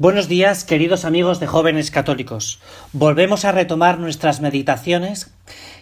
[0.00, 2.60] Buenos días, queridos amigos de jóvenes católicos.
[2.92, 5.34] Volvemos a retomar nuestras meditaciones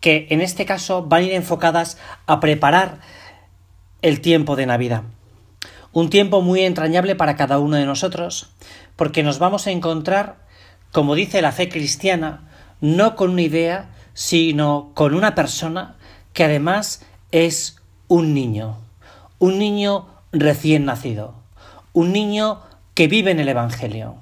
[0.00, 3.00] que en este caso van a ir enfocadas a preparar
[4.00, 5.02] el tiempo de Navidad.
[5.92, 8.48] Un tiempo muy entrañable para cada uno de nosotros,
[8.96, 10.36] porque nos vamos a encontrar,
[10.90, 12.48] como dice la fe cristiana,
[12.80, 15.96] no con una idea, sino con una persona
[16.32, 18.78] que además es un niño,
[19.38, 21.34] un niño recién nacido,
[21.92, 22.62] un niño
[22.98, 24.16] que vive en el Evangelio.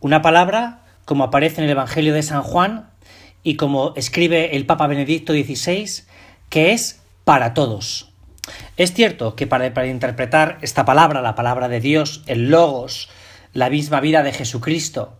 [0.00, 2.88] Una palabra, como aparece en el Evangelio de San Juan
[3.42, 6.04] y como escribe el Papa Benedicto XVI,
[6.48, 8.08] que es para todos.
[8.78, 13.10] Es cierto que para, para interpretar esta palabra, la palabra de Dios, el logos,
[13.52, 15.18] la misma vida de Jesucristo,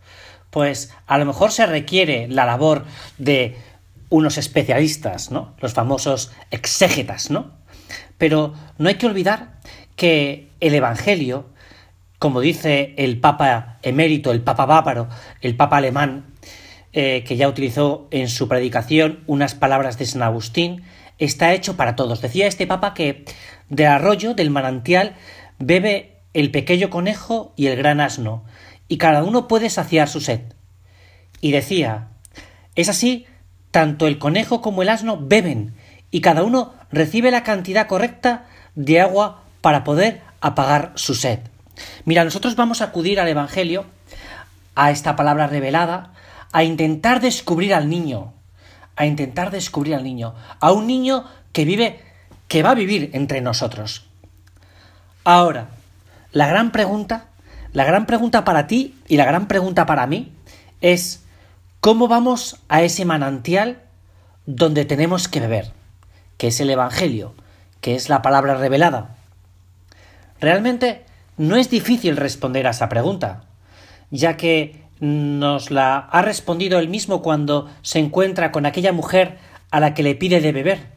[0.48, 2.86] pues a lo mejor se requiere la labor
[3.19, 3.59] de
[4.09, 5.52] unos especialistas, ¿no?
[5.61, 7.50] Los famosos exégetas, ¿no?
[8.16, 9.61] Pero no hay que olvidar
[9.95, 11.52] que el Evangelio
[12.24, 15.10] como dice el Papa emérito, el Papa bávaro,
[15.42, 16.24] el Papa alemán,
[16.94, 20.84] eh, que ya utilizó en su predicación unas palabras de San Agustín,
[21.19, 22.22] está hecho para todos.
[22.22, 23.27] Decía este Papa que
[23.69, 25.17] del arroyo, del manantial,
[25.58, 28.42] bebe el pequeño conejo y el gran asno,
[28.89, 30.41] y cada uno puede saciar su sed.
[31.42, 32.08] Y decía,
[32.75, 33.27] es así,
[33.70, 35.75] tanto el conejo como el asno beben,
[36.11, 41.41] y cada uno recibe la cantidad correcta de agua para poder apagar su sed.
[42.05, 43.84] Mira, nosotros vamos a acudir al Evangelio,
[44.75, 46.12] a esta palabra revelada,
[46.53, 48.33] a intentar descubrir al niño,
[48.97, 52.00] a intentar descubrir al niño, a un niño que vive,
[52.48, 54.06] que va a vivir entre nosotros.
[55.25, 55.69] Ahora,
[56.33, 57.27] la gran pregunta,
[57.72, 60.33] la gran pregunta para ti y la gran pregunta para mí
[60.80, 61.25] es,
[61.80, 63.80] ¿cómo vamos a ese manantial
[64.47, 65.72] donde tenemos que beber?
[66.36, 67.34] Que es el Evangelio,
[67.80, 69.17] que es la palabra revelada.
[70.41, 71.05] Realmente
[71.36, 73.44] no es difícil responder a esa pregunta,
[74.10, 79.38] ya que nos la ha respondido él mismo cuando se encuentra con aquella mujer
[79.70, 80.92] a la que le pide de beber.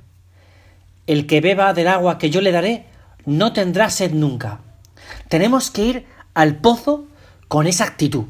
[1.07, 2.85] El que beba del agua que yo le daré
[3.25, 4.59] no tendrá sed nunca.
[5.29, 7.05] Tenemos que ir al pozo
[7.47, 8.25] con esa actitud,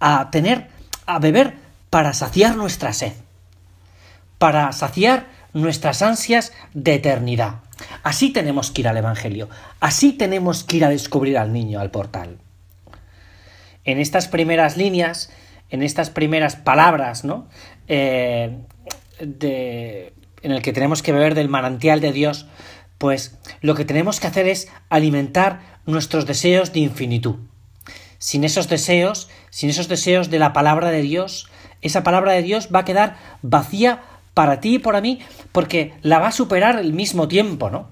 [0.00, 0.68] a tener,
[1.06, 1.54] a beber
[1.88, 3.12] para saciar nuestra sed,
[4.38, 7.60] para saciar nuestras ansias de eternidad.
[8.02, 9.48] Así tenemos que ir al Evangelio,
[9.80, 12.38] así tenemos que ir a descubrir al niño, al portal.
[13.84, 15.30] En estas primeras líneas,
[15.70, 17.48] en estas primeras palabras, ¿no?
[17.88, 18.58] Eh,
[19.20, 20.12] de,
[20.42, 22.46] en el que tenemos que beber del manantial de Dios,
[22.98, 27.36] pues lo que tenemos que hacer es alimentar nuestros deseos de infinitud.
[28.18, 31.50] Sin esos deseos, sin esos deseos de la palabra de Dios,
[31.80, 34.02] esa palabra de Dios va a quedar vacía
[34.40, 35.18] para ti y para mí,
[35.52, 37.90] porque la va a superar el mismo tiempo, ¿no?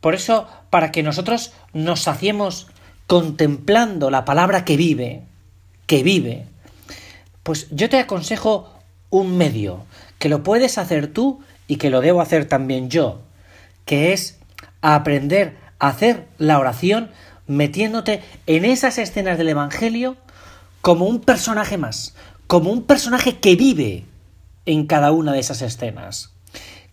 [0.00, 2.68] Por eso, para que nosotros nos saciemos
[3.08, 5.24] contemplando la palabra que vive,
[5.88, 6.46] que vive,
[7.42, 8.72] pues yo te aconsejo
[9.10, 9.84] un medio,
[10.20, 13.22] que lo puedes hacer tú y que lo debo hacer también yo,
[13.84, 14.38] que es
[14.80, 17.10] aprender a hacer la oración
[17.48, 20.18] metiéndote en esas escenas del Evangelio
[20.82, 22.14] como un personaje más,
[22.46, 24.04] como un personaje que vive
[24.68, 26.30] en cada una de esas escenas,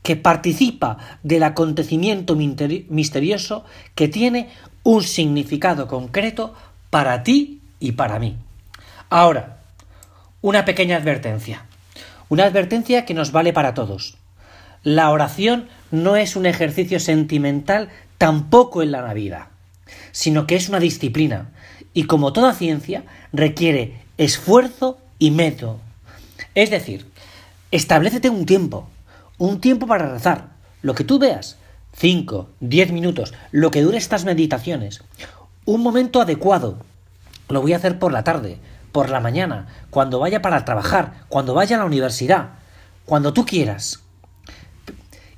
[0.02, 3.66] que participa del acontecimiento misterioso
[3.96, 4.48] que tiene
[4.84, 6.54] un significado concreto
[6.90, 8.38] para ti y para mí.
[9.10, 9.58] Ahora,
[10.42, 11.66] una pequeña advertencia.
[12.30, 14.16] Una advertencia que nos vale para todos.
[14.84, 19.48] La oración no es un ejercicio sentimental tampoco en la Navidad,
[20.14, 21.50] sino que es una disciplina
[21.94, 23.04] y como toda ciencia
[23.34, 25.82] requiere esfuerzo y método.
[26.54, 27.06] Es decir,
[27.76, 28.88] Establecete un tiempo,
[29.38, 31.58] un tiempo para rezar, lo que tú veas,
[31.98, 35.04] 5, 10 minutos, lo que dure estas meditaciones,
[35.66, 36.78] un momento adecuado.
[37.50, 38.60] Lo voy a hacer por la tarde,
[38.94, 42.52] por la mañana, cuando vaya para trabajar, cuando vaya a la universidad,
[43.04, 44.00] cuando tú quieras.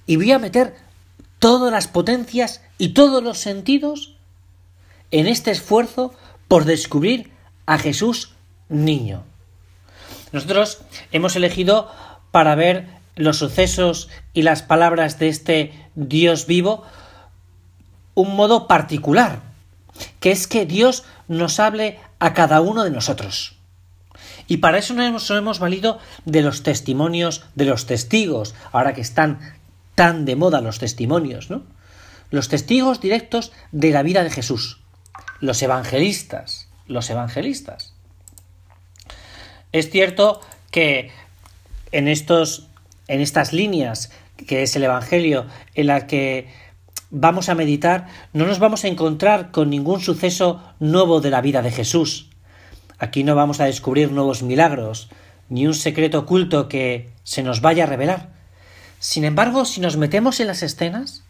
[0.06, 0.76] Y voy a meter
[1.40, 4.16] todas las potencias y todos los sentidos
[5.10, 6.14] en este esfuerzo
[6.48, 7.32] por descubrir
[7.66, 8.36] a Jesús
[8.70, 9.24] niño.
[10.32, 10.82] Nosotros
[11.12, 11.90] hemos elegido
[12.32, 16.84] para ver los sucesos y las palabras de este Dios vivo
[18.14, 19.42] un modo particular,
[20.20, 23.58] que es que Dios nos hable a cada uno de nosotros.
[24.48, 29.40] Y para eso nos hemos, valido de los testimonios de los testigos, ahora que están
[29.94, 31.64] tan de moda los testimonios, ¿no?
[32.30, 34.82] Los testigos directos de la vida de Jesús,
[35.40, 37.94] los evangelistas, los evangelistas.
[39.72, 40.42] Es cierto
[40.72, 41.12] que
[41.92, 42.68] en, estos,
[43.08, 44.12] en estas líneas
[44.46, 46.48] que es el Evangelio, en la que
[47.10, 51.62] vamos a meditar, no nos vamos a encontrar con ningún suceso nuevo de la vida
[51.62, 52.30] de Jesús.
[53.00, 55.10] Aquí no vamos a descubrir nuevos milagros,
[55.50, 58.30] ni un secreto oculto que se nos vaya a revelar.
[59.00, 61.24] Sin embargo, si nos metemos en las escenas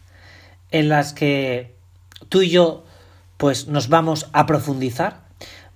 [0.70, 1.74] en las que
[2.28, 2.84] tú y yo
[3.36, 5.20] pues nos vamos a profundizar,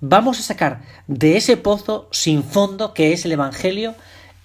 [0.01, 3.95] vamos a sacar de ese pozo sin fondo que es el Evangelio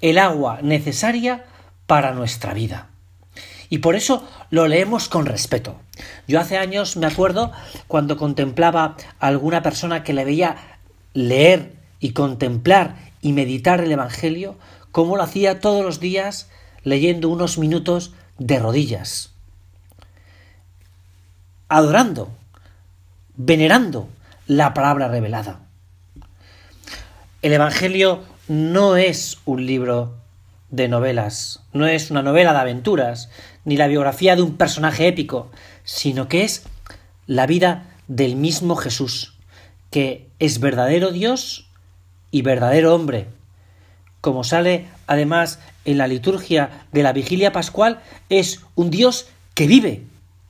[0.02, 1.46] el agua necesaria
[1.86, 2.88] para nuestra vida.
[3.70, 5.76] Y por eso lo leemos con respeto.
[6.28, 7.52] Yo hace años me acuerdo
[7.88, 10.56] cuando contemplaba a alguna persona que le veía
[11.14, 14.56] leer y contemplar y meditar el Evangelio,
[14.92, 16.50] como lo hacía todos los días
[16.84, 19.34] leyendo unos minutos de rodillas,
[21.68, 22.30] adorando,
[23.36, 24.08] venerando
[24.46, 25.60] la palabra revelada.
[27.42, 30.16] El Evangelio no es un libro
[30.70, 33.30] de novelas, no es una novela de aventuras,
[33.66, 35.50] ni la biografía de un personaje épico,
[35.84, 36.64] sino que es
[37.26, 39.34] la vida del mismo Jesús,
[39.92, 41.70] que es verdadero Dios
[42.32, 43.28] y verdadero hombre.
[44.22, 48.00] Como sale además en la liturgia de la vigilia pascual,
[48.30, 50.04] es un Dios que vive,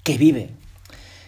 [0.04, 0.50] que vive.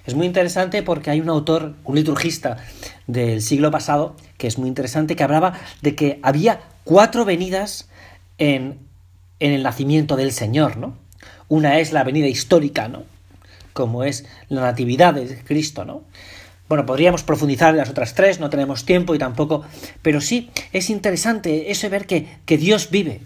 [0.06, 2.58] Es muy interesante porque hay un autor, un liturgista
[3.06, 7.90] del siglo pasado, que es muy interesante, que hablaba de que había cuatro venidas
[8.40, 8.80] en,
[9.40, 10.98] en el nacimiento del Señor, ¿no?
[11.50, 13.04] Una es la venida histórica, ¿no?
[13.74, 16.04] Como es la natividad de Cristo, ¿no?
[16.70, 19.66] Bueno, podríamos profundizar en las otras tres, no tenemos tiempo y tampoco,
[20.02, 23.22] pero sí es interesante eso de ver que, que Dios vive.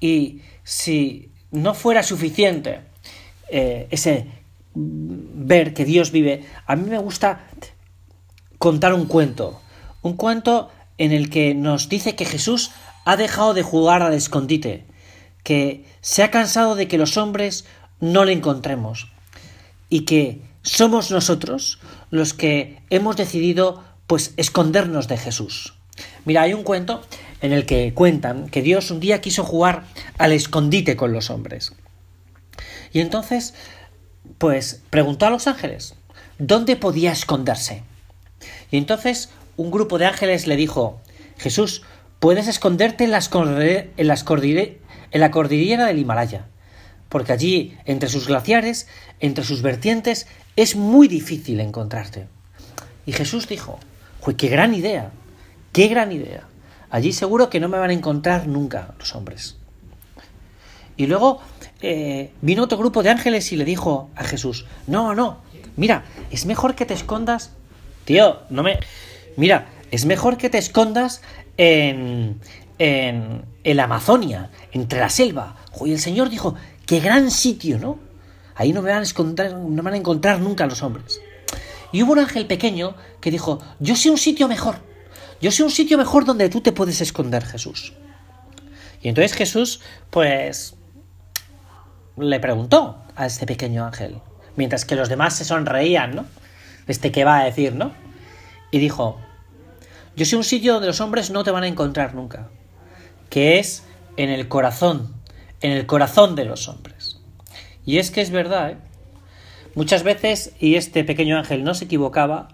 [0.00, 2.80] Y si no fuera suficiente
[3.50, 4.26] eh, ese
[4.74, 7.46] ver que Dios vive, a mí me gusta
[8.58, 9.60] contar un cuento,
[10.02, 12.70] un cuento en el que nos dice que Jesús
[13.04, 14.84] ha dejado de jugar al escondite,
[15.42, 17.64] que se ha cansado de que los hombres
[18.00, 19.10] no le encontremos
[19.88, 21.78] y que somos nosotros
[22.10, 25.74] los que hemos decidido pues escondernos de Jesús.
[26.24, 27.02] Mira, hay un cuento
[27.40, 29.84] en el que cuentan que Dios un día quiso jugar
[30.18, 31.72] al escondite con los hombres.
[32.92, 33.54] Y entonces,
[34.38, 35.94] pues preguntó a los ángeles,
[36.38, 37.82] ¿dónde podía esconderse?
[38.70, 41.00] Y entonces un grupo de ángeles le dijo,
[41.36, 41.82] Jesús,
[42.20, 46.46] puedes esconderte en, las la cordillera del Himalaya,
[47.08, 48.86] porque allí, entre sus glaciares,
[49.20, 52.28] entre sus vertientes, es muy difícil encontrarte.
[53.04, 53.80] Y Jesús dijo,
[54.36, 55.10] qué gran idea,
[55.72, 56.44] qué gran idea.
[56.88, 59.56] Allí seguro que no me van a encontrar nunca los hombres.
[60.96, 61.40] Y luego
[61.82, 65.38] eh, vino otro grupo de ángeles y le dijo a Jesús, no, no,
[65.76, 67.50] mira, es mejor que te escondas.
[68.04, 68.78] Tío, no me...
[69.38, 71.22] Mira, es mejor que te escondas
[71.56, 72.40] en,
[72.80, 75.54] en, la Amazonia, entre la selva.
[75.86, 76.56] Y el Señor dijo,
[76.86, 78.00] qué gran sitio, ¿no?
[78.56, 81.20] Ahí no van a encontrar, no van a encontrar nunca los hombres.
[81.92, 84.80] Y hubo un ángel pequeño que dijo, yo sé un sitio mejor.
[85.40, 87.92] Yo sé un sitio mejor donde tú te puedes esconder, Jesús.
[89.00, 90.74] Y entonces Jesús, pues,
[92.16, 94.18] le preguntó a este pequeño ángel,
[94.56, 96.24] mientras que los demás se sonreían, ¿no?
[96.88, 97.92] Este que va a decir, ¿no?
[98.72, 99.20] Y dijo,
[100.18, 102.48] yo sé un sitio donde los hombres no te van a encontrar nunca,
[103.30, 103.84] que es
[104.16, 105.14] en el corazón,
[105.60, 107.20] en el corazón de los hombres.
[107.86, 108.76] Y es que es verdad, ¿eh?
[109.76, 112.48] Muchas veces, y este pequeño ángel no se equivocaba,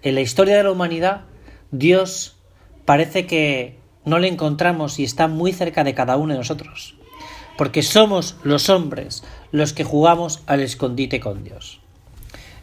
[0.00, 1.26] en la historia de la humanidad,
[1.70, 2.38] Dios
[2.86, 6.94] parece que no le encontramos y está muy cerca de cada uno de nosotros,
[7.58, 11.82] porque somos los hombres los que jugamos al escondite con Dios.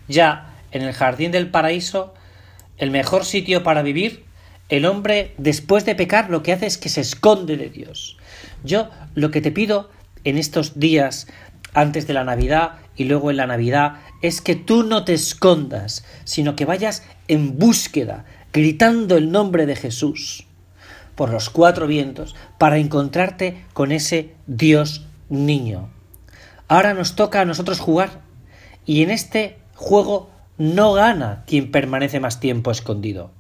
[0.08, 2.16] Ya en el jardín del paraíso,
[2.78, 4.28] el mejor sitio para vivir
[4.70, 8.18] el hombre, después de pecar, lo que hace es que se esconde de Dios.
[8.64, 9.90] Yo lo que te pido
[10.24, 11.28] en estos días,
[11.74, 16.06] antes de la Navidad y luego en la Navidad, es que tú no te escondas,
[16.24, 20.46] sino que vayas en búsqueda, gritando el nombre de Jesús
[21.16, 25.90] por los cuatro vientos, para encontrarte con ese Dios niño.
[26.70, 28.22] Ahora nos toca a nosotros jugar,
[28.86, 33.32] y en este juego no gana quien permanece más tiempo escondido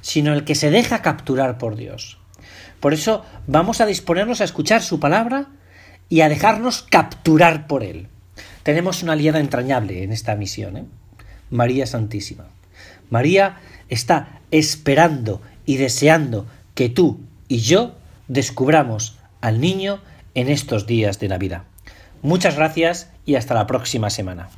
[0.00, 2.18] sino el que se deja capturar por Dios.
[2.80, 5.46] Por eso vamos a disponernos a escuchar su palabra
[6.08, 8.08] y a dejarnos capturar por Él.
[8.62, 10.84] Tenemos una aliada entrañable en esta misión, ¿eh?
[11.50, 12.46] María Santísima.
[13.10, 17.94] María está esperando y deseando que tú y yo
[18.28, 20.00] descubramos al niño
[20.34, 21.64] en estos días de Navidad.
[22.22, 24.48] Muchas gracias y hasta la próxima semana.